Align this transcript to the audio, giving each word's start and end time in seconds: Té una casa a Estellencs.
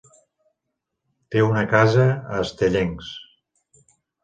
Té 1.35 1.43
una 1.49 1.61
casa 1.75 2.07
a 2.09 2.41
Estellencs. 2.47 3.13